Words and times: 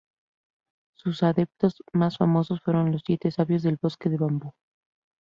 Sus 0.95 1.21
adeptos 1.21 1.83
más 1.93 2.17
famosos 2.17 2.59
fueron 2.63 2.91
los 2.91 3.03
siete 3.05 3.29
sabios 3.29 3.61
del 3.61 3.77
bosque 3.79 4.09
de 4.09 4.17
bambú. 4.17 4.51